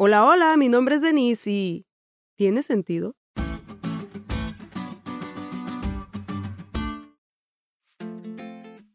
[0.00, 1.84] Hola, hola, mi nombre es Denise.
[2.36, 3.16] ¿Tiene sentido?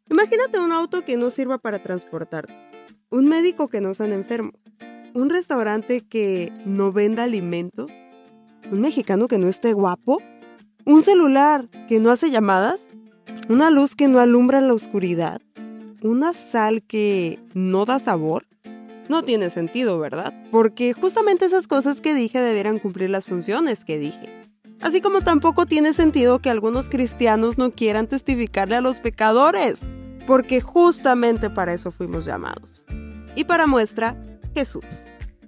[0.10, 2.54] Imagínate un auto que no sirva para transportarte,
[3.10, 4.54] un médico que no sean enfermos,
[5.14, 7.92] un restaurante que no venda alimentos,
[8.72, 10.24] un mexicano que no esté guapo,
[10.86, 12.80] un celular que no hace llamadas,
[13.50, 15.42] una luz que no alumbra en la oscuridad,
[16.02, 18.46] una sal que no da sabor.
[19.10, 20.34] No tiene sentido, ¿verdad?
[20.52, 24.44] Porque justamente esas cosas que dije debieran cumplir las funciones que dije.
[24.82, 29.82] Así como tampoco tiene sentido que algunos cristianos no quieran testificarle a los pecadores,
[30.28, 32.86] porque justamente para eso fuimos llamados.
[33.36, 34.18] Y para muestra,
[34.54, 35.06] Jesús.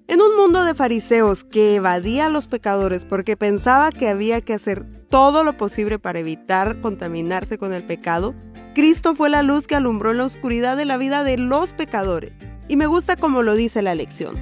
[0.08, 4.54] En un mundo de fariseos que evadía a los pecadores porque pensaba que había que
[4.54, 8.36] hacer todo lo posible para evitar contaminarse con el pecado,
[8.76, 12.34] Cristo fue la luz que alumbró en la oscuridad de la vida de los pecadores.
[12.68, 14.36] Y me gusta como lo dice la lección.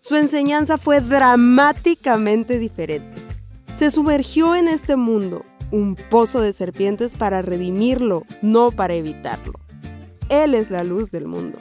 [0.00, 3.20] Su enseñanza fue dramáticamente diferente.
[3.76, 9.54] Se sumergió en este mundo, un pozo de serpientes para redimirlo, no para evitarlo.
[10.28, 11.58] Él es la luz del mundo.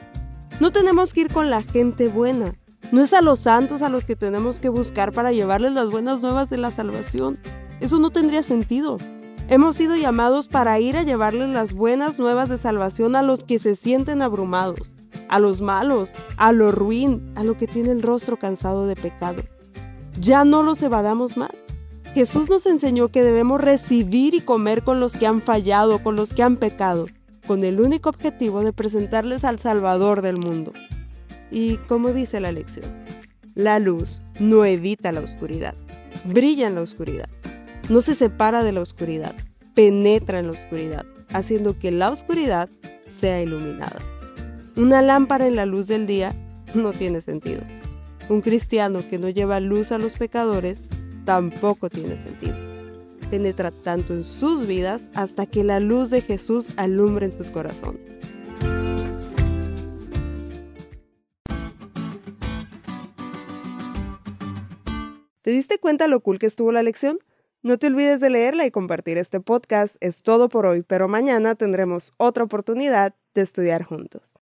[0.59, 2.53] No tenemos que ir con la gente buena.
[2.91, 6.21] No es a los santos a los que tenemos que buscar para llevarles las buenas
[6.21, 7.39] nuevas de la salvación.
[7.81, 8.97] Eso no tendría sentido.
[9.49, 13.59] Hemos sido llamados para ir a llevarles las buenas nuevas de salvación a los que
[13.59, 14.94] se sienten abrumados,
[15.29, 19.41] a los malos, a lo ruin, a lo que tiene el rostro cansado de pecado.
[20.19, 21.51] Ya no los evadamos más.
[22.13, 26.33] Jesús nos enseñó que debemos recibir y comer con los que han fallado, con los
[26.33, 27.07] que han pecado
[27.45, 30.73] con el único objetivo de presentarles al Salvador del mundo.
[31.51, 32.85] Y como dice la lección,
[33.53, 35.75] la luz no evita la oscuridad,
[36.25, 37.29] brilla en la oscuridad,
[37.89, 39.35] no se separa de la oscuridad,
[39.73, 42.69] penetra en la oscuridad, haciendo que la oscuridad
[43.05, 43.99] sea iluminada.
[44.75, 46.35] Una lámpara en la luz del día
[46.73, 47.61] no tiene sentido.
[48.29, 50.81] Un cristiano que no lleva luz a los pecadores
[51.25, 52.65] tampoco tiene sentido
[53.25, 58.01] penetra tanto en sus vidas hasta que la luz de Jesús alumbre en sus corazones.
[65.41, 67.19] ¿Te diste cuenta lo cool que estuvo la lección?
[67.61, 69.95] No te olvides de leerla y compartir este podcast.
[69.99, 74.33] Es todo por hoy, pero mañana tendremos otra oportunidad de estudiar juntos.